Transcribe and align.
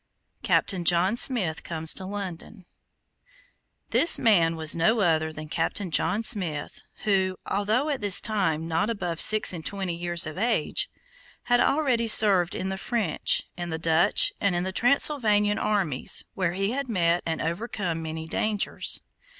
CAPTAIN 0.41 0.83
JOHN 0.83 1.15
SMITH 1.15 1.63
COMES 1.63 1.93
TO 1.93 2.05
LONDON 2.07 2.65
This 3.91 4.17
man 4.17 4.55
was 4.55 4.75
no 4.75 5.01
other 5.01 5.31
than 5.31 5.47
Captain 5.47 5.91
John 5.91 6.23
Smith, 6.23 6.81
who, 7.03 7.37
although 7.45 7.87
at 7.87 8.01
this 8.01 8.19
time 8.19 8.67
not 8.67 8.89
above 8.89 9.21
six 9.21 9.53
and 9.53 9.63
twenty 9.63 9.93
years 9.93 10.25
of 10.25 10.39
age, 10.39 10.89
had 11.43 11.59
already 11.59 12.07
served 12.07 12.55
in 12.55 12.69
the 12.69 12.79
French, 12.79 13.43
in 13.55 13.69
the 13.69 13.77
Dutch, 13.77 14.33
and 14.41 14.55
in 14.55 14.63
the 14.63 14.71
Transylvanian 14.73 15.59
armies, 15.59 16.25
where 16.33 16.53
he 16.53 16.71
had 16.71 16.89
met 16.89 17.21
and 17.23 17.39
overcome 17.39 18.01
many 18.01 18.25
dangers. 18.25 19.03